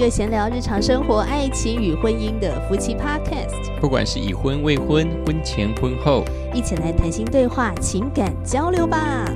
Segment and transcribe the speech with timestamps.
[0.00, 9.30] 个闲聊日常生活、爱情与婚姻的夫妻 Podcast，不管是已婚、未婚、婚前、婚后，一起来谈心对话、情感交流吧。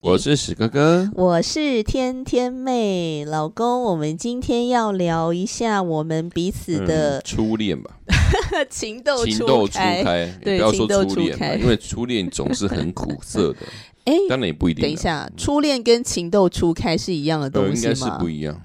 [0.00, 7.98] 我是史哥哥，我是天天妹，老公，我们今天要聊一下我们彼此的、嗯初恋吧，
[8.70, 10.02] 情窦情窦初开。
[10.42, 13.58] 对也不要说初恋吧，初开因为初恋总是很苦涩的，
[14.04, 14.86] 哎，当然也不一定啊。
[14.86, 18.04] 等一下，初恋跟情窦初开是一样的呃，东应该是？
[18.18, 18.60] 不一样。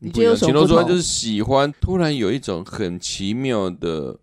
[0.00, 4.16] 你觉得有什么情窦初开就是喜欢，突然有一种很奇妙的，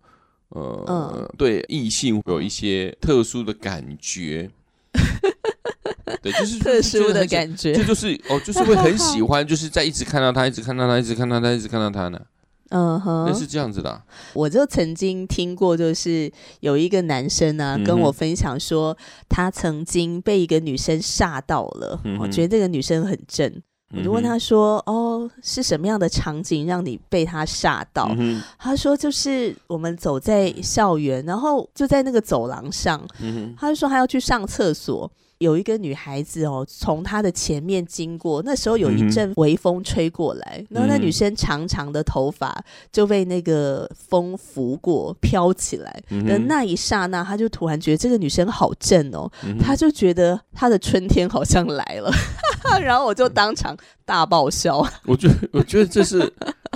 [0.50, 4.50] 呃，嗯对异性有一些特殊的感觉。
[6.22, 7.24] 对，就是特殊的。
[7.26, 7.84] 感觉这。
[7.84, 12.20] 就是哦，就是会很喜欢，就是在一直看到他，一直看到他，一直看到他，一直看到他呢，
[12.70, 14.02] 嗯哼，那是这样子的啊。
[14.32, 18.96] 我就曾经听过，就是有一个男生啊，嗯跟我分享说，
[19.28, 23.62] 他曾经被一个女生吓到了，我觉得这个女生很正，
[23.96, 35.10] 我就问他说：“哦，是什么样的场景让你被他吓到？”嗯，他说：“就是我们走在校园，然后就在那个走廊上，嗯，他就说他要去上厕所。”
[35.40, 42.54] 有一个女孩子哦，从他的前面经过，那时候有一阵微风吹过来，然后那嗯女生长长的头发
[42.92, 45.90] 就被那个风拂过，飘起来。
[46.10, 52.12] 的嗯那一刹那，他就突然觉得这个女生好正哦，嗯他就觉得他的春天好像来了，
[52.82, 56.30] 然后我就当场大爆笑，我觉得，我觉得这是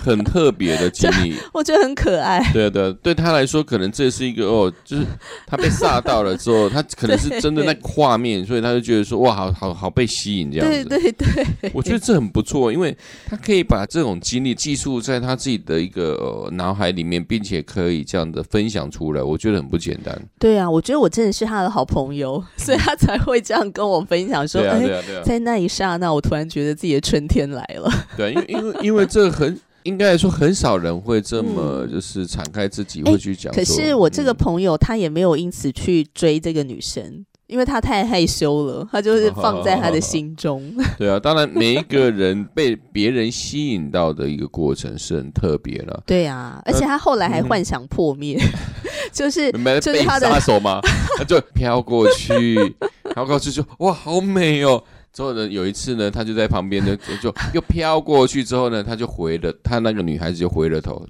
[0.04, 1.34] 很特别的经历。
[1.52, 2.40] 我觉得很可爱。
[2.52, 5.04] 对啊，对啊，对他来说，可能这是一个哦，就是
[5.46, 10.84] 他被吓到了之后，他可能是真的那个画面，所以他就觉得说，哇，好好好被吸引这样子。
[10.84, 20.16] 对对，我觉得这很不错，因为他可以把这种经历记述在他自己的一个、呃、脑海里面，并且可以这样的分享出来，我觉得很不简单。
[20.38, 27.90] 对啊，我觉得我真的是他的好朋友，所以他才会这样跟我分享说，对啊，哎、对啊，对啊，在那一刹那，我突然觉得自己的春天来了。
[28.16, 33.56] 对啊，因为因为因为这很应该来说很少人会这么嗯就是敞开自己，哎会去讲说。
[33.58, 40.62] 可是我这个嗯朋友他也没有因此去追这个女生，因为他太害羞了，他就是放在他的心中。
[40.98, 46.02] 对啊，当然每一个人被别人吸引到的一个过程是很特别了。
[46.06, 48.38] 对啊，而且他后来还幻想破灭，
[49.12, 50.80] 就是就是他的杀手吗？
[51.18, 52.74] 他就飘过去，
[53.12, 54.82] 飘过去就哇，好美哦。
[55.14, 61.00] 之后呢，有一次呢，他就在旁边呢， 就就又飘过去之后呢，他就回了，他那个女孩子就回了头。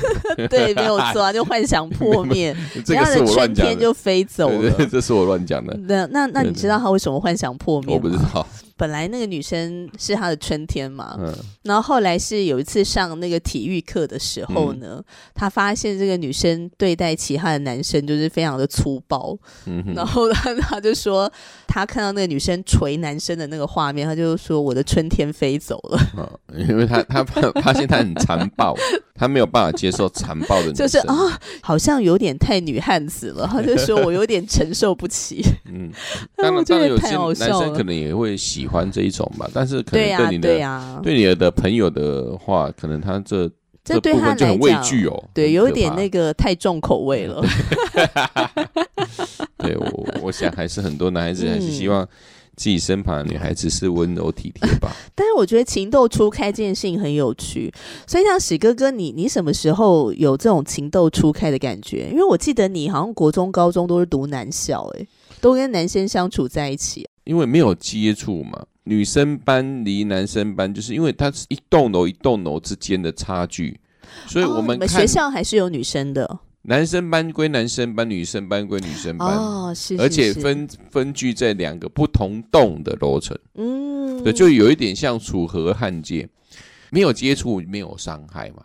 [0.50, 2.54] 对，没有错啊，就幻想破灭，
[2.84, 4.70] 这个是我乱讲就飞走了。
[4.86, 8.02] 这是我乱讲的，那那那你知道他为什么幻想破灭吗？
[8.02, 8.46] 我不知道。
[8.76, 11.32] 本来那个女生是他的春天嘛，嗯。
[11.62, 15.02] 然后后来是有一次上那个体育课的时候呢，
[15.34, 19.38] 他发现这个女生对待其他的男生就是非常的粗暴，
[19.94, 21.30] 然后他他就说
[21.66, 26.28] 他看到那个女生捶男生的那个画面，他就说我的春天飞走了，啊，
[26.68, 28.74] 因为他他发发现他很残暴，
[29.14, 30.74] 他没有办法接受残暴的女生。
[30.74, 31.14] 就是啊，
[31.62, 35.42] 好像有点太女汉子了，他就说我有点承受不起。
[35.66, 35.90] 嗯，
[36.36, 36.98] 但当然，当然有
[37.34, 43.50] 些男生可能也会喜欢这一种吧，但是可、能对你的对你的朋友的话，可能他这
[43.84, 47.44] 这对他就，很畏惧哦，对，有一点那个太重口味了。
[49.58, 52.06] 对我，我想还是很多男孩子还是嗯希望
[52.56, 54.90] 自己身旁的女孩子是温柔体贴吧。
[55.14, 57.72] 但是我觉得情窦初开这件事情很有趣，
[58.06, 62.08] 所以像史哥哥你，你什么时候有这种情窦初开的感觉？
[62.10, 65.08] 因为我记得你好像国中、高中都是读男校、欸，
[65.40, 67.06] 都跟男生相处在一起。
[67.24, 73.78] 因为没有接触嘛，女生班离男生班，就是因为它是一栋楼一栋楼之间的差距，
[74.26, 76.38] 所以我们看学校还是有女生的？
[76.66, 86.26] 男生班归男生班，女生班归女生班，哦，是，是而且分分居在两个不同栋的楼层，嗯，对，就有一点像楚河汉界，
[86.88, 88.62] 没有接触，没有伤害嘛，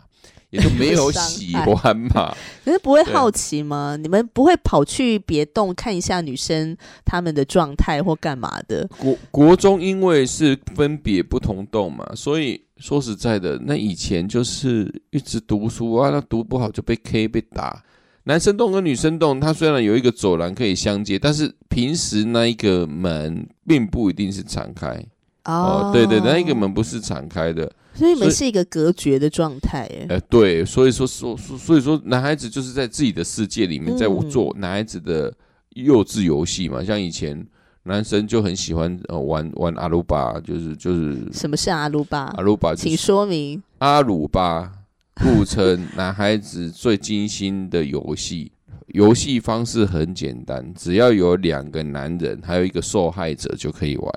[0.50, 2.34] 也就 没有喜欢嘛。
[2.64, 3.96] 可是不会好奇吗？
[3.96, 8.88] 你们不会跑去别栋看一下女生她们的状态或干嘛的？
[8.98, 17.82] 国国中因为是分别不同栋嘛，所以说实在的，那以前就是一直读书啊，那读不好就被 K 被打。
[18.24, 25.02] 男生栋跟女生栋，它虽然有一个走廊可以相接，但是平时那一个门并不一定是敞开。
[25.46, 27.70] 哦，对对，那一个门不是敞开的。
[27.94, 35.32] 所以你们是一个隔绝的状态，哎，呃，对，所以说说所所以说，男孩子就是在自己的世界里面，在嗯做男孩子的
[35.70, 36.82] 幼稚游戏嘛。
[36.82, 37.46] 像以前
[37.82, 42.42] 男生就很喜欢呃玩玩阿鲁巴，就是就是什么是阿鲁巴阿？
[42.42, 43.62] 鲁巴，就请说明。
[43.78, 44.72] 阿鲁巴，
[45.14, 48.52] 故称男孩子最精心的游戏。
[48.92, 54.12] 游戏方式很简单，只要有两个男人，还有一个受害者就可以玩。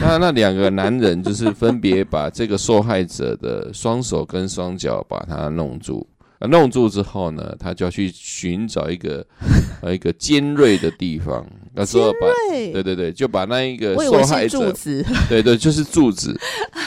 [0.00, 6.06] 那那两个男人就是分别把这个受害者的双手跟双脚把他弄住，
[6.48, 9.26] 弄住之后呢，他就要去寻找一个
[9.82, 16.34] 呃一个尖锐的地方，那时候把对对对对，就把那一个受害者，是柱子， 对对，就是柱子，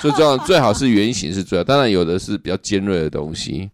[0.02, 3.70] 就这样最好是圆形是最好，当然有的是比较尖锐的东西。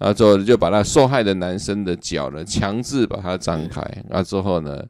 [0.00, 4.82] 然后之后就把那受害的男生的脚呢，强制把它张开，然后之后呢，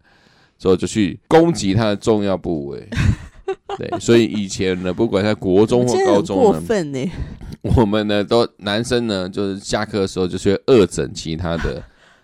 [0.57, 2.89] 之后就去攻击他的重要部位。
[3.77, 7.11] 对，所以以前呢，不管在国中或高中呢，分呢。
[7.62, 11.83] 我们呢都男生呢，就是下课的时候就是会恶整其他的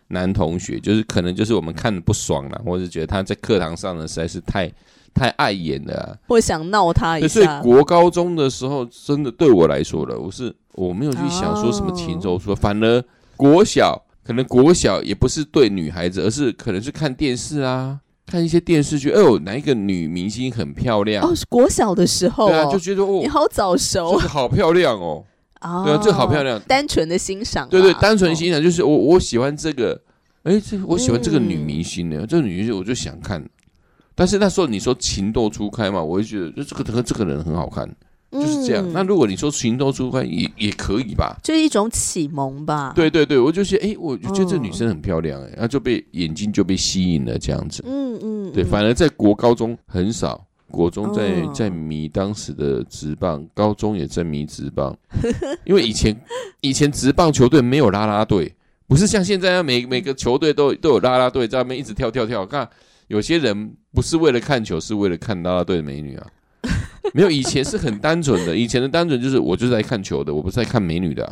[0.09, 4.73] 男同学，就是可能就是我们看的不爽了，或者觉得他在课堂上呢实在是太
[5.13, 6.17] 太碍眼了、啊。
[6.29, 12.21] 或想闹他一下，所以，国高中的时候，真的对我来说了，我是我没有去想说什么情哦。
[12.23, 13.05] 周说，反而
[13.37, 22.73] 国小可能国小也不是对女孩子，而是可能是看电视啊，看一些电视剧，哎呦，哪一个女明星很漂亮，哦，是国小的时候对啊，哦。
[22.73, 24.17] 就觉得哦你，好早熟。
[24.17, 25.25] 这个好漂亮哦，
[25.61, 30.01] 哦，对啊，这好漂亮，单纯的欣赏，对对，单纯哦欣赏就是我我喜欢这个，
[30.43, 33.45] 哎，这我喜欢这个女嗯明星呢，这个女明星我就想看。
[34.19, 37.87] 但是那时候你说情窦初开嘛，我就觉得就这个这个这个人很好看，
[38.31, 38.87] 就是这样。
[38.87, 41.37] 嗯那如果你说情窦初开也也可以吧？
[41.43, 47.83] 就是一种启蒙吧。，对对对，我就觉得哎，我就觉得这嗯女生很漂亮哎，然后就被眼睛就被吸引了这样子。
[47.87, 54.97] 嗯嗯，对，嗯反而在国高中很少，国中在嗯在迷当时的职棒，高中也在迷职棒，
[55.65, 56.19] 因为以前
[56.61, 58.55] 以前职棒球队没有啦啦队，
[58.87, 62.45] 不是像现在每每个球队都都有啦啦队在那边一直跳跳跳。
[62.47, 62.69] 看
[63.09, 66.27] 有些人不是为了看球，是为了看啦啦队的美女啊。
[67.15, 71.25] 没有，以前是很单纯的，以前的单纯就是我就是在看球的，我不是在看美女的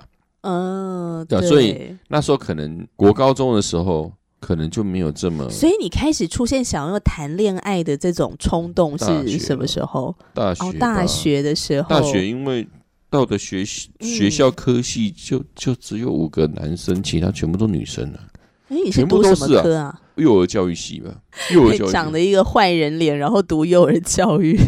[0.42, 10.14] 啊、嗯，对，所以那时候可能国高中的时候，可能就没有这么所以你开始出现想要谈恋爱的这种冲动是什么时候？
[10.34, 12.66] 大学大学的时候，大学因为
[13.08, 18.20] 到的学学校科系就就只有五个男生，其他全部都女生了。
[18.68, 20.00] 哎，你读什么科啊？
[20.16, 21.10] 幼儿教育系吧，
[21.52, 21.92] 幼儿教育系。
[21.92, 24.58] 长了一个坏人脸，然后读幼儿教育，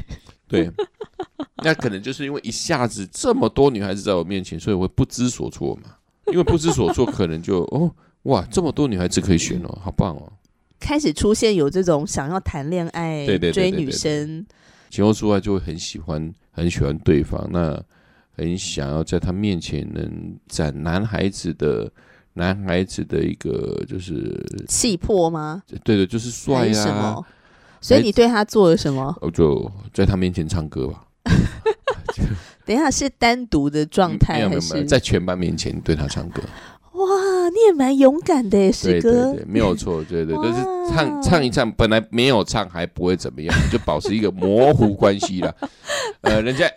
[0.48, 0.70] 对。
[1.64, 5.96] 那可能就是因为一下子这么多女孩子在我面前，所以我会不知所措嘛。
[6.26, 7.88] 因为不知所措，可能就哦
[8.24, 10.32] 哇，这么多女孩子可以选哦，好棒哦。
[10.80, 14.46] 开始出现有这种想要谈恋爱、对对对追女对对对生，
[14.90, 17.80] 前后之外就会很喜欢很喜欢对方，那
[18.36, 21.90] 很想要在他面前能展男孩子的
[22.34, 25.62] 男孩子的一个就是气魄吗？
[25.84, 27.24] 对的，就是帅呀？
[27.80, 29.14] 所以你对他做了什么？
[29.20, 31.02] 我就在他面前唱歌吧。
[32.64, 34.84] 等一下是单独的状态还有没有没有，是？
[34.84, 36.42] 在全班面前对他唱歌。
[36.92, 39.44] 哇，你也蛮勇敢的耶，石对对哥对，。
[39.46, 45.54] 没有错，对对，但是唱唱一唱，本来没有唱还不会怎么样，就保持一个模糊关系啦。
[46.22, 46.68] 呃，人家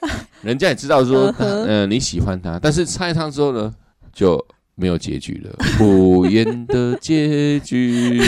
[0.41, 3.73] 人家也知道说，嗯你喜欢他，但是唱一唱之后呢，
[4.13, 8.21] 就没有结局了，不言的结局，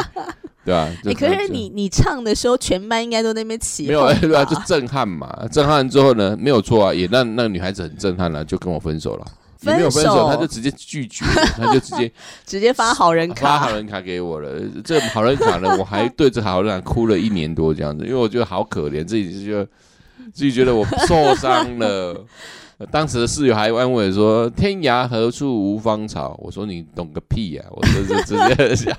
[0.64, 0.88] 对啊？
[1.04, 4.44] 哎、就可是你你唱的时候，全班应该都在那边起没有，哄对啊？
[4.44, 9.26] 就震撼嘛，震撼之后呢，没有错啊，也让那个女孩子很震撼了，就跟我分手了。
[9.64, 11.24] 也没有分手，他就直接拒绝，
[11.56, 12.10] 他就直接
[12.44, 14.60] 直接发好人卡发好，人卡给我了。
[14.84, 19.64] 这好人卡呢， 我还对着好人卡哭了一年多这样子，因为我觉得好可怜，自己就觉得
[20.34, 22.24] 自己觉得我受伤了。
[22.90, 28.92] 当时的室友还安慰说：“天涯何处无芳草。”我说：“你懂个屁呀、我就是直接，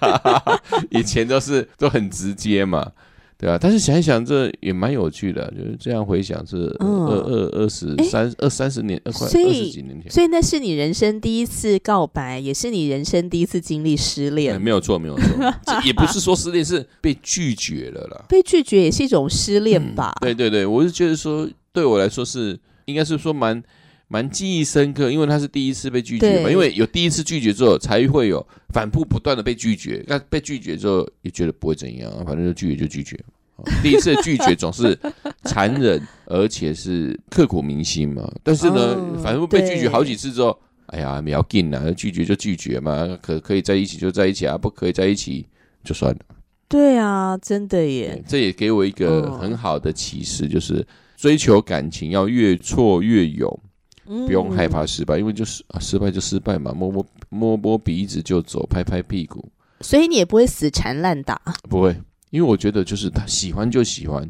[0.92, 2.92] 以前都是都很直接嘛，
[3.38, 10.10] 对吧、但是想一想，这也蛮有趣的，就是这样回想是二嗯二二十三二三十年，二快二十几年前。
[10.10, 14.62] 所以那是你人生第一次告白，也是你人生第一次经历失哎恋。
[14.62, 15.25] 没有错，没有错，
[15.66, 18.25] 这也不是说失恋，是被拒绝了啦。
[18.30, 20.16] 被拒绝也是一种失恋吧？
[20.22, 23.62] 对对对，我是觉得说，对我来说是应该是说蛮
[24.08, 30.04] 蛮记忆深刻，因为他是第一次被拒绝嘛，因为有第一次拒绝之后，才会有反复不断的被拒绝。
[30.08, 33.16] 那被拒绝之后，也觉得不会怎样，反正就拒绝就拒绝。
[33.56, 34.98] 哦第一次的拒绝总是
[35.44, 38.28] 残忍，而且是刻骨铭心嘛。
[38.42, 45.46] 但是呢，哦反复被拒绝好几次之后，哎呀，不要紧啊，拒绝就拒绝嘛，可可以在一起就在一起啊，不可以在一起
[45.84, 46.20] 就算了。
[46.68, 48.24] 对啊，真的耶对。
[48.28, 50.86] 这也给我一个哦很好的启示，就是
[51.24, 53.60] 追求感情要越挫越勇，
[54.03, 54.68] 不不用害。
[54.68, 59.50] 怕失败，因为就是啊，失败就失败嘛，摸摸摸摸鼻子就走，拍拍屁股，
[59.80, 61.42] 所以你也不会死缠烂打。
[61.70, 61.96] 不会，
[62.30, 64.30] 因为我觉得就是他喜欢就喜欢。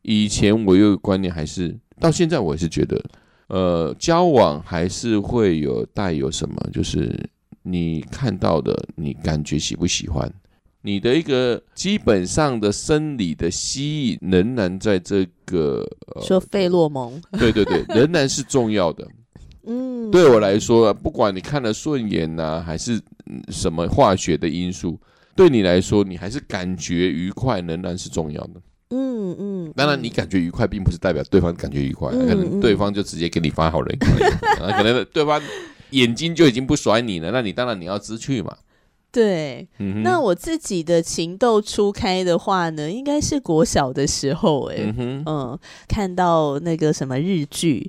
[0.00, 3.04] 以前我有个观念，还是到现在我也是觉得，
[3.48, 7.28] 呃，交往还是会有带有什么，就是
[7.62, 10.32] 你看到的，你感觉喜不喜欢？
[10.82, 19.06] 你的一个基本上的生理的吸引，仍然在这个呃，说费洛蒙，对对对， 仍然是重要的。
[19.64, 24.98] 嗯，对我来说，不管你看了顺眼呐、还是嗯什么化学的因素，
[25.36, 28.60] 对你来说，你还是感觉愉快，仍然是重要的。
[28.90, 34.10] 嗯嗯，当然，嗯你感觉愉快，并不是代表对方感觉愉快，嗯可能对方就直接给你发好人卡，
[34.60, 35.40] 啊可能对方
[35.90, 38.56] 眼睛就已经不甩你了，那你当然你要知趣嘛。
[39.12, 39.68] 对。
[39.78, 47.88] 嗯，那我自己的情窦初开的话呢，应该是国小的时候、欸，嗯，嗯，看到那个什么日剧，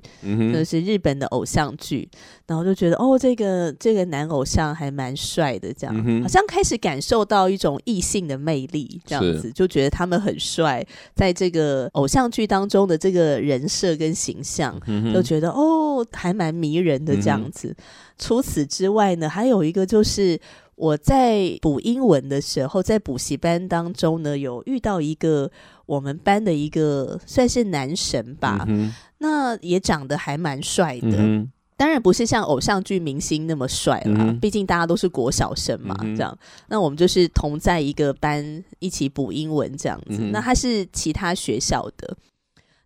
[0.52, 2.08] 就是日本的偶像剧，
[2.46, 14.78] 然后就觉得哦，这个这个男偶像还蛮帅的，这样、嗯好像开始感受到一种异性的魅力，这样子就觉得他们很帅，在这个偶像剧当中的这个人设跟形象，
[15.12, 17.74] 就觉得哦，还蛮迷人的这样子。
[18.18, 20.38] 除此之外呢，还有一个就是
[20.76, 25.50] 我在补英文的时候，在补习班当中呢，有遇到一个
[25.86, 31.16] 我们班的一个算是男神吧，嗯，那也长得还蛮帅的。
[31.18, 36.36] 嗯，当然不是像偶像剧明星那么帅啦，嗯毕竟大家都是国小生嘛，嗯这样。
[36.68, 40.18] 那我们就是同在一个班一起补英文这样子。
[40.18, 42.16] 嗯那他是其他学校的。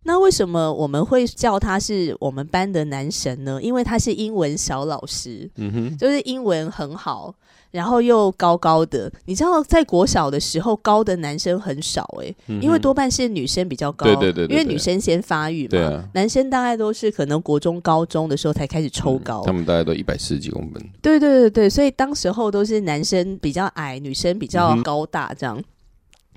[0.05, 3.61] 那为什么我们会叫他是我们班的男神呢？
[3.63, 7.35] 因为他是英文小老师，嗯哼，就是英文很好，
[7.71, 9.11] 然后又高高的。
[9.27, 20.83] 你知道，在国小的时候，高的男生很少诶、嗯因为多半是女生比较高，对对对对因为女生先发育嘛，男生大概都是可能国中、高中的时候才开始抽高，嗯他们大概都一百四十几公分。
[21.03, 25.63] 对对对对，所以当时候都是男生比较矮，女生比较高大这样。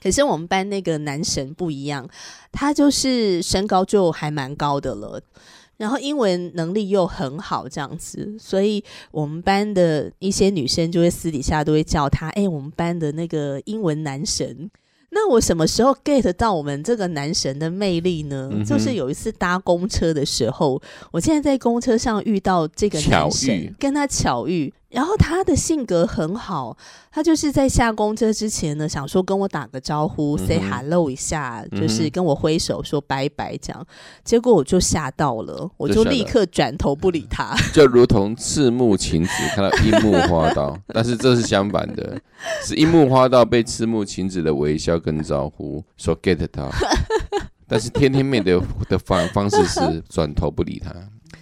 [0.03, 2.07] 可是我们班那个男神不一样，
[2.51, 5.21] 他就是身高就还蛮高的了，
[5.81, 14.69] 然后英文能力又很好这样子，所以我们班的一些女生就会私底下都会叫他，哎、我们班的那个英文男神。
[15.09, 18.51] 那我什么时候 get 到我们这个男神的魅力呢？
[18.53, 20.79] 嗯就是有一次搭公车的时候，
[21.11, 26.75] 我现在在公车上遇到这个男神遇，跟他巧遇，然后他的性格很好，
[27.11, 33.87] 他就是在下公车之前呢，想说跟我打个招呼、嗯 s a y hello 一下，嗯就是跟我挥手说拜拜这样。
[34.23, 37.55] 结果我就吓到了，我就立刻转头不理他。
[37.73, 42.19] 就如同赤木晴子看到樱木花道， 但是这是相反的，
[42.63, 46.69] 是樱木花道被赤木晴子的微笑跟招呼所 get 到，
[47.65, 50.93] 但是天天妹的的方方式是转头不理他。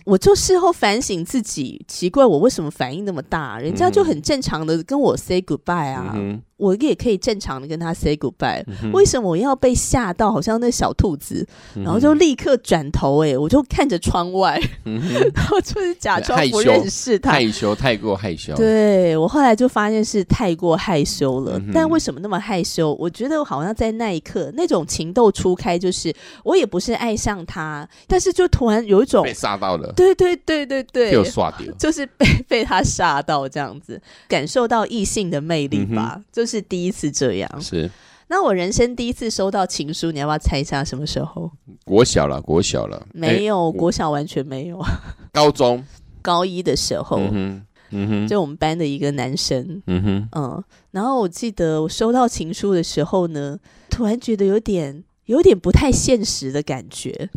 [0.09, 3.59] 我就事后反省自己，奇怪我为什么反应那么大？
[3.59, 11.83] 人家就很正常的跟我 say goodbye 啊，嗯我也可以正常的跟他 say goodbye，、嗯为什么我要被吓到，好像那小兔子，哼。
[11.83, 15.01] 然后就立刻转头、欸，我就看着窗外，嗯
[15.33, 17.31] 然后就是假装不认识他。
[17.31, 18.53] 害羞，太过害羞。
[18.55, 22.93] 对我后来就发现是太过害羞了，嗯但为什么那么害羞？
[22.99, 26.13] 我觉得好像在那一刻，那种情窦初开，就是
[26.43, 31.71] 我也不是爱上他，但是就突然有一种被，杀到了，对对对对对，又刷掉。
[31.77, 37.62] 就是被被他吓到这样子，感受到异性的魅力吧，就是第一次这样。
[37.62, 37.91] 是
[38.29, 41.51] 那我人生第一次收到情书，你要不要猜一下什么时候？
[41.84, 44.79] 国小了，国小了，没有，我国小完全没有。
[45.34, 45.84] 高中。
[46.22, 53.58] 高一的时候，嗯，嗯哼，就我们班的一个男生，嗯哼，嗯，然后我记得我收到情书的时候呢，
[53.89, 57.29] 突然觉得有点有点不太现实的感觉，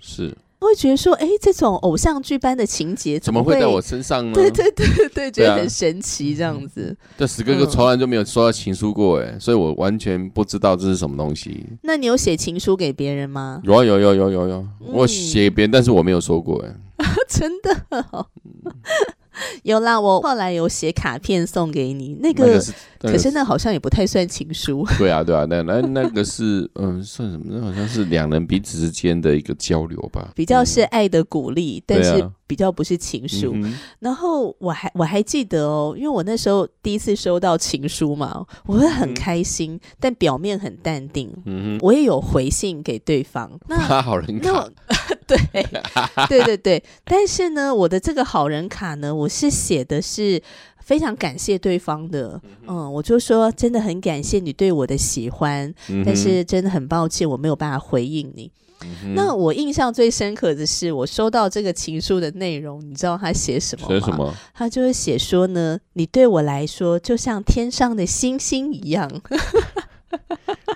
[0.00, 4.32] 是我会觉得说，哎，这种偶像剧般的情节会怎么会在我身上呢？
[4.34, 6.96] 对对对对对，觉得很神奇这样子。
[7.18, 11.66] 这死哥哥嗯从来就没有收到情书过，哎，所以我完全不知道这是什么东西。
[11.82, 13.60] 那你有写情书给别人吗？
[13.64, 18.26] 有啊有有有有有，嗯我写给别人，但是我没有说过，哎， 真的、哦。
[19.64, 24.86] 有啦，我后来有写卡片送给你，那个那个是，那个可是那好像也不太算情书。
[24.98, 27.44] 对啊对啊，那那那个是嗯算什么？
[27.48, 33.54] 那好像是两人彼此之间的一个交流吧，比较是爱的鼓励，但是比较不是情书。
[33.98, 41.30] 然后我还我还记得哦，因为我那时候第一次收到情书嘛，我会很开心，但表面很淡定。
[41.44, 44.66] 嗯我也有回信给对方，那 好人卡
[45.26, 45.38] 对
[46.28, 50.40] 对对对，但是呢，我的这个好人卡呢，我是写的是
[50.78, 58.50] 非常感谢对方的，嗯，我就说真的很感谢你对我的喜欢，嗯但是真的很抱歉我没有办法回应你。
[58.82, 63.94] 嗯那我印象最深刻的是，我收到这个情书的内容，你知道他写什么吗？
[63.94, 64.34] 写什么？
[64.52, 69.10] 他就是写说呢，你对我来说就像天上的星星一样。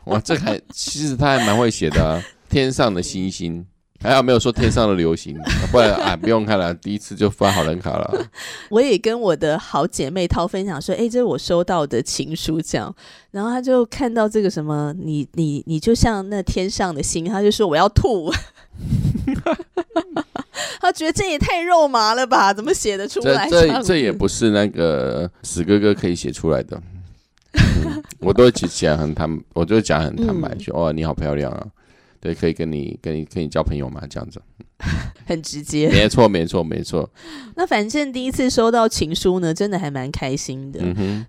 [0.07, 3.67] 哇，这还其实他还蛮会写的啊，天上的星星，
[4.03, 5.39] 还好没有说天上的流星，
[5.71, 8.27] 不然啊不用看了，第一次就发好人卡了。
[8.71, 12.95] 我也跟我的好姐妹涛分享说，哎，这是我收到的情书，这样，
[13.31, 18.33] 然后她就看到这个什么，你你你就像那天上的星，她就说我要吐，
[20.81, 23.51] 她觉得这也太肉麻了吧，怎么写得出来？
[23.51, 26.81] 这这这也不是那个死哥哥可以写出来的，
[28.21, 31.67] 我都讲很坦，我就讲很坦白，说哦你好漂亮啊。
[32.21, 34.03] 对，可以跟你、跟你、跟你交朋友吗？
[34.11, 34.41] 这样子，
[35.27, 35.89] 很直接。
[35.89, 37.09] 没错，没错，没错。
[37.57, 40.81] 那反正第一次收到情书呢，真的还蛮开心的。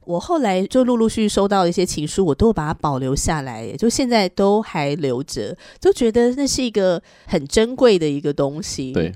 [0.04, 8.92] 我后来就陆陆续续收到一些情书，我都把它保留下来，就现在都还留着，就觉得那是一个很珍贵的一个东西。
[8.92, 9.14] 对。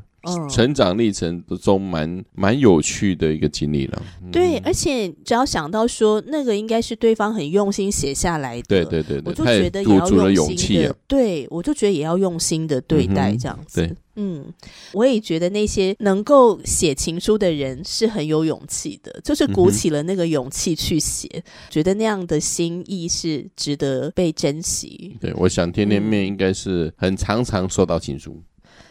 [0.50, 4.02] 成长历程中蛮蛮有趣的一个经历了。
[4.32, 10.96] 对，而且只要想到说那个应该是对方很用心写下来的，对对对，我就觉得也要用心的。
[11.08, 13.96] 对，我就觉得也要用心的对待这样子。
[14.18, 14.46] 嗯，
[14.94, 21.28] 我也觉得那些能够写情书的人是很有勇气的，就是鼓起了那个勇气去写，
[21.70, 25.18] 觉得那样的心意是值得被珍惜。
[25.20, 28.42] 对，我想天天面应该是很常常收到情书。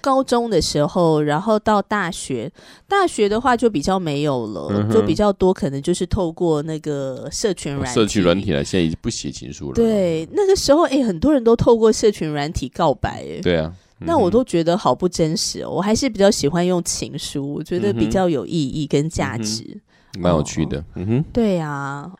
[0.04, 2.52] 高中的时候，然后到大学，
[2.86, 8.62] 大学的话就比较没有了，就比较多，可能就是透过那个社群软社群软体了。
[8.62, 9.74] 现在已经不写情书了。
[9.74, 15.70] 对，那个时候，哎，很多人都透过社群软体告白，哎，对啊，那我都觉得好不真实哦。
[15.70, 19.80] 我还是比较喜欢用情书，我觉得比较有意义跟价值，
[20.18, 20.84] 蛮有趣的。
[20.96, 22.12] 嗯哼，对呀。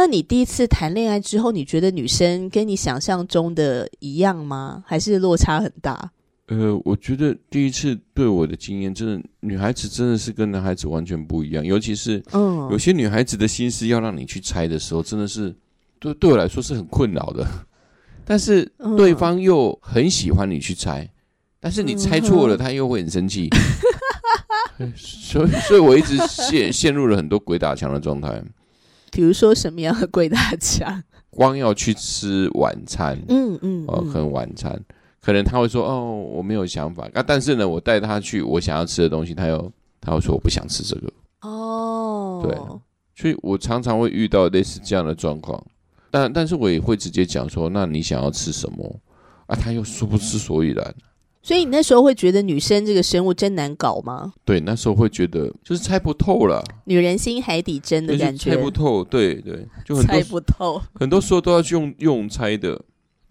[0.00, 4.82] 那你第一次谈恋爱之后，你觉得女生跟你想象中的一样吗？
[4.86, 6.10] 还是落差很大？
[6.46, 11.62] 呃，我觉得第一次对我的经验，真的女孩子真的是跟男孩子完全不一样。
[11.62, 15.54] 尤其是，嗯，有些女孩子的心思要让你去猜的时候，真的是
[15.98, 17.46] 对对我来说是很困扰的。
[18.24, 18.64] 但是
[18.96, 21.06] 对方又很喜欢你去猜，
[21.60, 23.50] 但是你猜错了，他又会很生气。
[24.96, 28.42] 所以，所以我一直陷陷入了很多鬼打墙的状态。
[29.10, 31.04] 比如说什么样的鬼大家？
[31.30, 34.78] 光要去吃晚餐，嗯嗯，哦，很晚餐，
[35.22, 37.22] 可能他会说哦，我没有想法啊。
[37.24, 41.12] 但是呢，我带他去我想要吃的东西，他又他会说我不想吃这个。
[41.42, 42.58] 哦，对，
[43.14, 45.64] 所以我常常会遇到类似这样的状况。
[46.10, 49.00] 但但是我也会直接讲说，那你想要吃什么
[49.46, 49.54] 啊？
[49.54, 50.94] 他又说不出所以然。
[51.42, 54.32] 所以你那时候会觉得女生这个生物真难搞吗？
[54.44, 59.02] 对，那时候会觉得就是猜不透了，女人心海底针的感觉，猜不透。
[59.02, 62.80] 对对，就很猜不透，很多时候都要去用用猜的。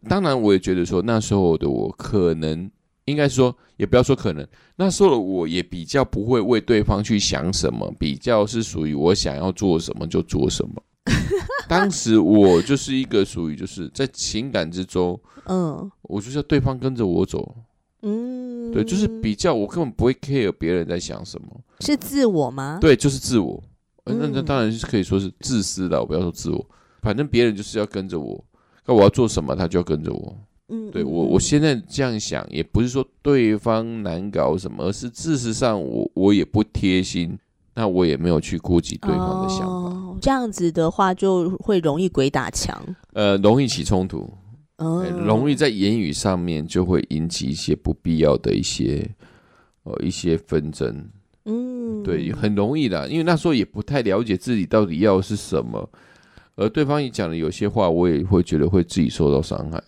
[0.07, 2.69] 当然，我也觉得说那时候的我可能
[3.05, 10.81] 应该说，也不要说可能，那时候的我也比较不会为对方去想什么，比较是属于我想要做什么就做什么。
[11.69, 17.55] 当时我就是一个属于就是在情感之中，嗯，我就是要对方跟着我走。
[18.69, 21.47] 嗯，对，就是比较，我根本不会 care 别人在想什么，
[21.81, 22.77] 是自我吗？
[22.79, 23.61] 对，就是自我。
[24.05, 26.65] 那那当然是可以说是自私的，我不要说自我，
[27.01, 28.43] 反正别人就是要跟着我，
[28.85, 30.35] 那我要做什么，他就要跟着我。
[30.69, 37.37] 嗯，对我我现在这样想，也不是说对方难搞什么，而是事实上我我也不贴心，
[37.75, 40.17] 那我也没有去顾及对方的想法。
[40.21, 42.79] 这样子的话，就会容易鬼打墙，
[43.13, 44.27] 呃，容易起冲突。
[44.79, 49.05] 容易在言语上面就会引起一些不必要的一些
[49.83, 51.05] 呃一些纷争，
[51.45, 55.89] 嗯，对，很容易的，因为那时候也不太了解自己到底要是什么，
[56.55, 59.83] 而对方也讲的有些话，我也会觉得会自己受到伤害。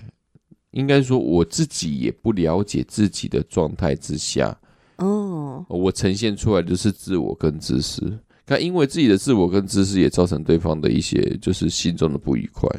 [0.72, 4.58] 应该说我自己也不了解自己的状态之下，
[4.98, 12.70] 哦，我呈现出来的是自我跟自私，那因为自己的自我跟自私也造成对方的一些就是心中的不愉快。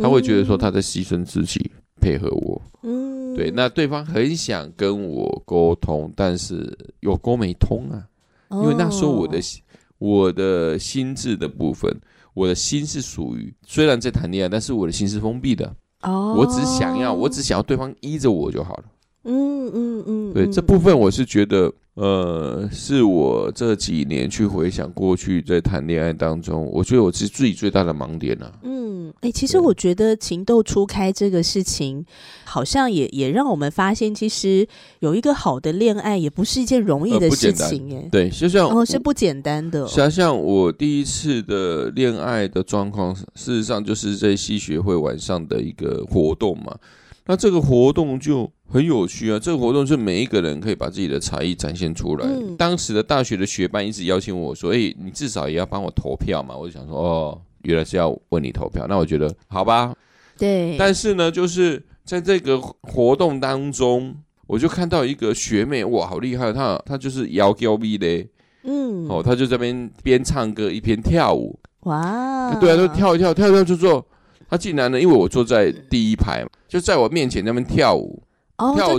[0.00, 8.06] 他会觉得说他在牺牲自己配合我，嗯，对，那对方很想跟我沟通，但是有沟没通啊，
[8.50, 9.38] 因为那时候我的
[9.98, 11.94] 我的心智的部分，
[12.32, 18.84] 我的心是属于虽然在谈恋爱，但是我的心是封闭的，哦，我只想要，我只想要对方依着我就好了，
[19.24, 21.72] 嗯嗯嗯，对，这部分我是觉得。
[21.94, 28.50] 呃，是我这几年去回想过去在谈恋爱当中，我觉得我是自己最大的盲点啊。
[28.62, 32.06] 嗯，哎，其实我觉得情窦初开这个事情，
[32.44, 34.66] 好像也也让我们发现，其实
[35.00, 37.94] 有一个好的恋爱也不是一件容易的事情。
[37.94, 39.86] 哎，对，就像哦，是不简单的。
[39.86, 46.74] 想想我第一次的恋爱的状况，事实上就是在西学会晚上的一个活动嘛。
[47.30, 49.38] 那这个活动就很有趣啊！
[49.38, 52.26] 这个活动是每一个人可以把自己的才艺展现出来。
[52.26, 59.94] 嗯当时的大学的学班一直邀请我说：“哎、你至少也要帮我投票嘛。”我就想说：“哦，原来是要为你投票。”那我觉得好吧。
[60.36, 64.12] 对，但是呢，就是在这个活动当中，
[64.48, 66.52] 我就看到一个学妹，哇，好厉害！
[66.52, 68.26] 她她就是摇 Q V 的
[68.64, 71.56] 嗯，哦，她就在那边边唱歌一边跳舞。
[71.84, 74.04] 哇，对啊，就跳一跳，跳一跳就做。
[74.50, 78.20] 她竟然呢，因为我坐在第一排，就在我面前那边跳舞。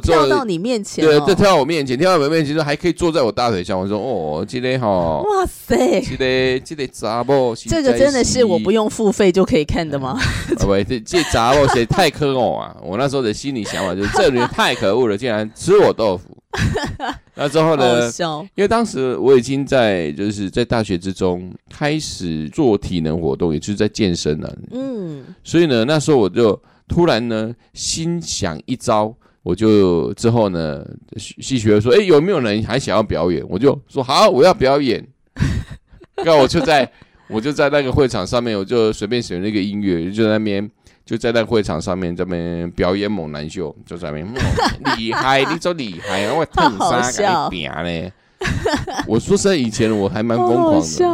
[0.02, 3.80] 跳到你面前对，哦，就跳到我面前，跳到我面前，就还可以坐在我大腿上。
[3.80, 10.18] 我说：“哦，这个哈，哇塞，这个这个杂某，这个真的是我不用用付费就可以看的吗？
[10.18, 10.22] 啊
[10.58, 12.76] 不，这这杂某谁太可恶啊！
[12.84, 16.36] 我那时候的心理想法就是，这人太可恶了，竟然吃我豆腐。
[17.36, 18.10] 那之后呢？
[18.56, 30.86] 因为当时我已经在就是在大学之中开始做体能活动，也就是在健身了、嗯，所以呢，那时候我就突然呢心想一招，我就之后呢
[31.18, 33.44] 系系学说，哎、有没有人还想要表演？
[33.50, 35.06] 我就说好，我要表演。
[36.24, 36.90] 那我就在
[37.28, 40.70] 我就在那个会场上面，我就随便选了一个音乐，就在那边
[41.04, 44.28] 就在那个会场上面这边表演猛男秀，就在那边、
[44.86, 48.12] 嗯厉害，你走厉害，我烫好杀笑给你扁呢。
[49.08, 50.82] 我说实在，以前我还蛮疯狂的。
[50.82, 51.08] 笑，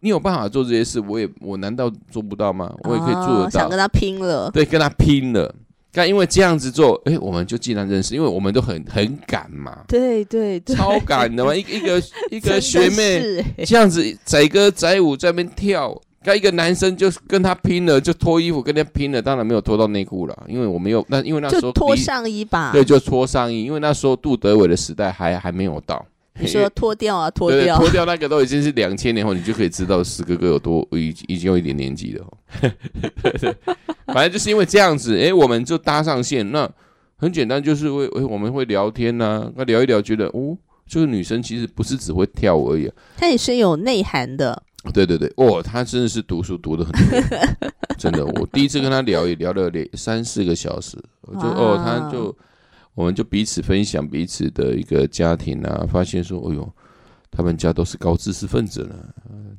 [0.00, 2.72] 你有办法做这些事，我也我难道做不到吗？
[2.84, 3.78] 我也可以做得到哦想跟。
[3.78, 5.54] 他拼了，对，跟他拼了。
[5.94, 11.54] 但因为这样子做，哎、我们就既然认识，因为我们都很很赶嘛，对对对，超赶的嘛。
[11.54, 12.02] 一个一个
[12.32, 19.22] 一个学妹这样子载歌载舞在那边跳，那一个男生就跟他拼了，就脱衣服跟他拼了。
[19.22, 26.04] 当然没有脱到内裤了，因为我没有那因为那时候就脱上衣吧，对，就脱上衣，因为那时候杜德伟的时代还还没有到。
[26.40, 32.38] 你说脱掉啊，脱掉，脱掉那个都已经是两千年后，你就可以知道史哥哥有多已已经有一点年纪了哦。
[33.22, 33.56] 对
[34.12, 36.50] 反正就是因为这样子，哎、我们就搭上线。
[36.50, 36.68] 那
[37.16, 42.94] 很简单，就是会诶我们会聊天呐、那聊一聊，觉得哦，这个女生其实不是只会跳舞而已、啊。
[43.16, 44.60] 它也是有内涵的，
[44.92, 47.20] 对对对，哦，她真的是读书读的很多，
[47.96, 48.24] 真的。
[48.26, 52.36] 我第一次跟她聊也聊了两三四个小时，我就哦，她就
[52.94, 56.72] 我们就彼此分享彼此的一个家庭啊，发现说，哎呦，
[57.30, 58.94] 他们家都是高知识分子呢。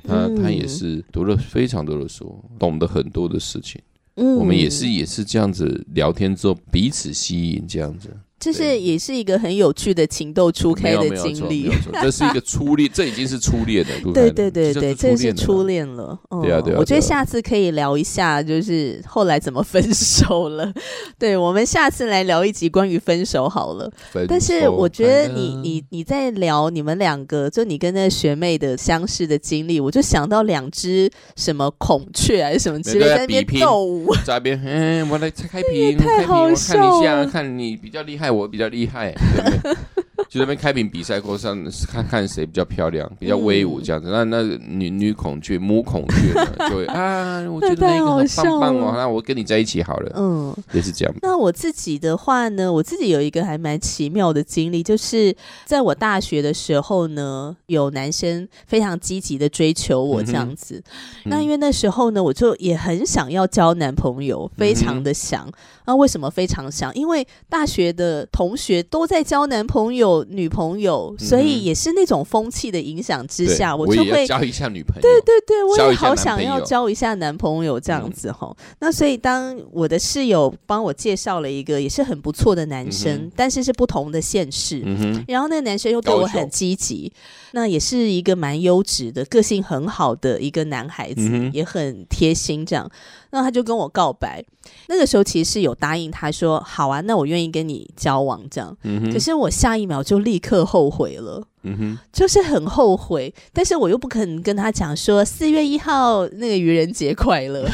[0.03, 3.81] 他他也嗯是读了非常多的书，懂得很多的事情。
[4.15, 8.15] 嗯，我们也是也是这样子聊天之后彼此吸引，这样子。
[8.45, 13.91] 这是也是一个很有趣的情窦初开的经历这是一个初恋，这已经是初恋了。
[14.03, 16.19] 杜对对对对，这这是初恋恋了。
[16.29, 20.71] 嗯对啊对啊我觉得下次可以聊一下，就是后来怎么分手了。
[21.17, 23.91] 对，我们下次来聊一集关于分手好了。
[24.27, 34.13] 但是我觉得你你你在聊你们两个，就你跟那个学妹的相识的经历，我就想到两只什么孔雀还是什么之类，那个在那边比拼斗舞。
[34.23, 39.75] 在那边，嗯，我来开开屏， 太好笑看你比较厉害，我比较厉害，对不对？
[40.35, 44.09] 就在那边开屏比赛过上，看看谁比较漂亮，比较威武嗯这样子。
[44.11, 51.15] 那那女女孔雀、母孔雀呢， 就会啊，我觉得那个很棒棒哦，那我跟你在一起好了，嗯，也是这样。
[51.21, 60.83] 那我自己的话呢，我自己有一个还蛮奇妙的经历，就是在我大学的时候呢，有男生非常积极的追求我这样子。
[61.23, 65.49] 那因为那时候呢，我就也很想要交男朋友，非常的想。
[65.87, 66.91] 那、为什么非常想？
[66.95, 75.01] 因为大学的同学都在交男朋友、女朋友，所以也是那种风气的影响之下，我我就会交一下女朋友。
[75.01, 84.81] 对对对，我也好想要交一下男朋友这样子哈、那所以当我的室友帮我介绍了一个也是很不错的男生，嗯但是是不同的县市。
[84.85, 87.11] 嗯哼，然后那个男生又对我很积极，
[87.51, 92.89] 那也是一个蛮优质的、个性很好的一个男孩子，嗯也很贴心这样。
[93.31, 94.43] 那他就跟我告白，
[94.87, 98.75] 那个时候其实是有答应他说好啊，那我愿意跟你交往这样。
[98.83, 101.45] 嗯，可是我下一秒就立刻后悔了。
[101.67, 107.67] 嗯哼，就是很后悔，但是我又不可能跟他讲说四月一号那个愚人节快乐。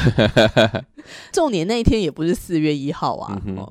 [1.30, 3.38] 重点那一天也不是四月一号啊。
[3.44, 3.70] 嗯哦，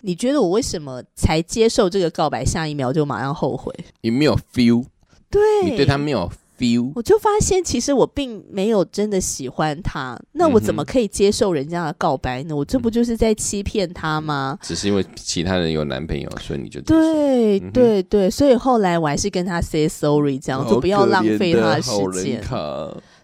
[0.00, 3.72] 你觉得我为什么才接受这个告白，下一秒就马上后悔？
[4.00, 4.84] 你没有 feel，
[5.30, 6.28] 对，你对他没有
[6.60, 12.54] feel，我就发现其实我并没有真的喜欢他，那我怎么可以接受人家的告白呢？
[12.54, 14.58] 我这不就是在欺骗他吗？
[14.60, 21.90] 只是因为其他人有男朋友，所以你就对嗯对对，所以后来我还是跟他 say sorry，这样就不要浪费他的时
[22.22, 22.42] 间。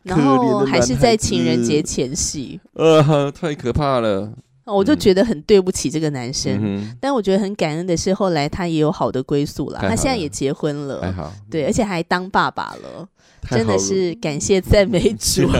[0.02, 4.32] 然后还是在情人节前夕，呃，太可怕了。
[4.64, 6.58] 我就觉得很对不起这个男生。
[6.60, 13.08] 嗯，但我觉得很感恩的是，后来他也有好的归宿了，他现在也结婚了，对，而且还当爸爸了
[13.50, 15.48] 真的是感谢赞美 主。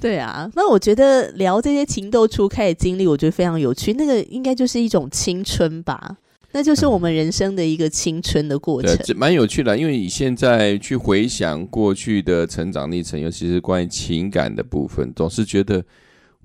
[0.00, 3.92] 对啊，那我觉得聊这些情窦初开的经历，我觉得非常有趣。
[3.92, 6.16] 那个应该就是一种青春吧，
[6.52, 8.98] 那就是我们人生的一个青春的过程。
[9.04, 15.84] 这蛮有趣的，因为你现在去回想过去的成长历程，尤其是关于情感的部分，总是觉得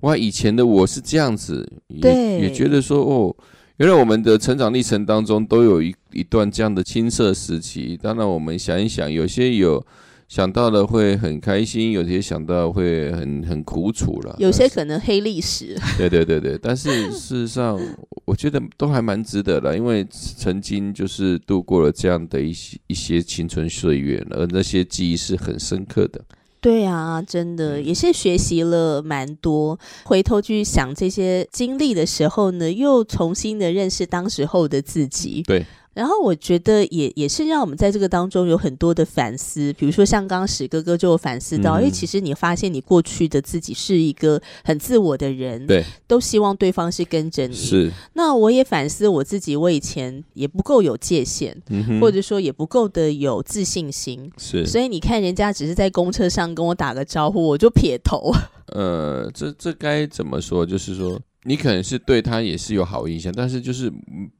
[0.00, 3.34] 哇，以前的我是这样子，也也觉得说哦，
[3.78, 7.98] 原来我们的成长历程当中都有一一段这样的青涩时期。
[8.00, 9.84] 当然，我们想一想，有些有。
[10.28, 14.34] 想到了会很开心，有些想到会很很苦楚了。
[14.40, 15.78] 有些可能黑历史。
[15.96, 17.78] 对对对对， 但是事实上，
[18.24, 26.20] 我觉得都还蛮值得的，因为曾经就是度过了这样的一些一些青春岁月，而那些记忆是很深刻的。
[26.66, 29.78] 对啊，真的也是学习了蛮多。
[30.02, 35.44] 回头去想这些经历的时候呢，又重新的认识当时候的自己。
[35.44, 35.64] 对。
[35.96, 47.56] 然后我觉得也也是让我们在这个当中有很多的反思，比如说像刚刚史哥哥就反思到，因为其实你发现你过去的自己是一个很自我的人，对，都希望对方是跟着你。
[47.56, 47.90] 是。
[48.12, 51.56] 那我也反思我自己，我以前也不够有界限，
[51.98, 54.30] 或者说也不够的有自信心。
[54.36, 54.66] 是。
[54.66, 58.30] 所以你看，人家只是在公车上跟我打个招呼，我就撇头。
[58.66, 60.66] 呃，这这该怎么说？
[60.66, 61.18] 就是说。
[61.46, 63.90] 你可能是对他也是有好印象，但是就是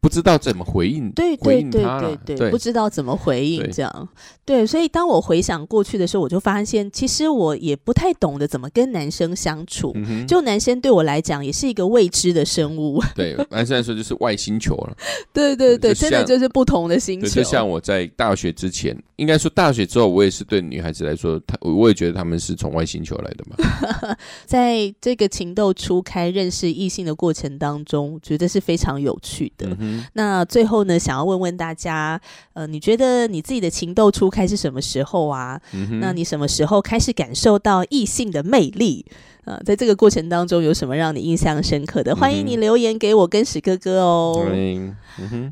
[0.00, 4.08] 不知道怎么回应，对回应他对对，不知道怎么回应这样。
[4.44, 9.94] 对，所以当我回想过去的时候，我就发现，其实我也不太懂得怎么跟男生相处。
[10.26, 13.00] 就男生对我来讲，也是一个未知的生物。
[13.14, 14.96] 对，男生来说就是外星球了。
[15.32, 17.28] 对对对，真的就是不同的星球。
[17.28, 24.16] 就像我在大学之前，应该说大学之后，我也是对女孩子来说，她我也觉得他们是从外星球来的嘛。
[24.46, 26.95] 在这个情窦初开、认识异性。
[27.04, 29.76] 的过程当中，觉得是非常有趣的。
[30.12, 32.20] 那最后呢，想要问问大家，
[32.54, 35.60] 呃，你觉得你自己的情窦初开是什么时候啊？
[36.00, 39.04] 那你什么时候开始感受到异性的魅力？
[39.44, 42.16] 呃，在这个过程当中，有什么让你印象深刻的？
[42.16, 44.44] 欢迎你留言给我跟史哥哥哦。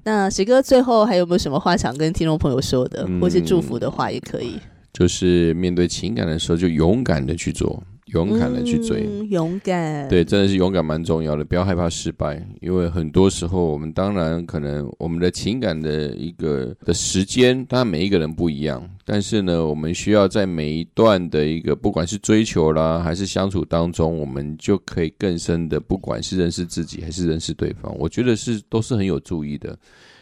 [0.05, 4.59] 那史哥最后还有没有什么话想跟听众朋友说的，或是祝福的话也可以？
[4.93, 7.83] 就是面对情感的时候，就勇敢的去做。
[8.15, 29.77] 勇敢的去追，勇敢，对，真的是勇敢蛮重要的，不要害怕失败，因为很多时候我们当然可能我们的情感的一个的时间，当然每一个人不一样，但是呢，我们需要在每一段的一个不管是追求啦，还是相处当中，我们就可以更深的，不管是认识自己还是认识对方，我觉得是都是很有注意的，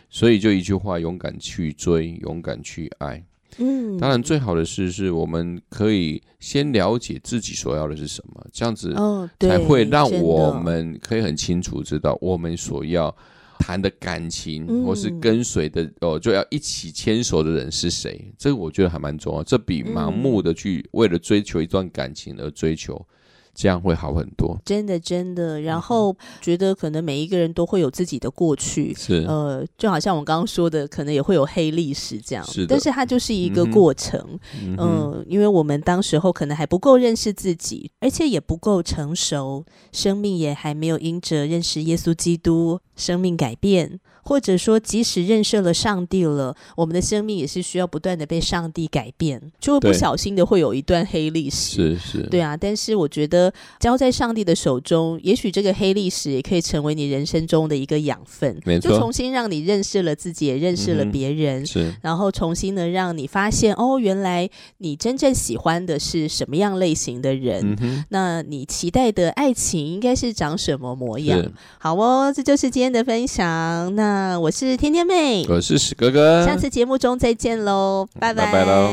[0.09, 3.23] 所以就一句话，勇敢去追，勇敢去爱。
[3.59, 8.95] 嗯，当然，最好的是，是我们可以先了解自己所要的是什么，这样子
[9.41, 13.15] 才会让我们可以很清楚知道我们所要
[13.59, 18.33] 谈的感情，或是跟随的哦，就要一起牵手的人是谁。
[18.39, 23.07] 这个我觉得还蛮重要，这比盲目的去为了追求一段感情而追求。
[23.55, 25.61] 这样会好很多，真的真的。
[25.61, 32.45] 然后觉得可能每一个人都会有自己的过去，是呃，就好像我刚刚说的，可能也会有黑历史这样。
[32.45, 34.39] 是但是它就是一个过程，
[34.79, 44.01] 嗯，因为我们当时候可能还不够认识自己，而且也不够成熟，生命也还没有因着认识耶稣基督，生命改变。
[44.23, 51.97] 或者说，即使认识了上帝了，我们的生命也是需要不断的被上帝改变，就会不小心的会有一段黑历史。
[51.97, 52.57] 是是，对啊。
[52.57, 61.67] 但是我觉得交在上帝的手中，也许这个黑历史也可以成为你人生中的一个养分，就重新让你认识了自己，也认识了别人。
[61.67, 67.77] 是，然后重新的让你发现，哦，原来你真正喜欢的是什么样类型的人？
[68.11, 71.45] 那你期待的爱情应该是长什么模样？
[71.79, 73.93] 好哦，这就是今天的分享。
[73.97, 74.12] 那。
[74.41, 78.93] 我是天天妹，我是史哥哥，下次节目中再见喽，拜拜喽。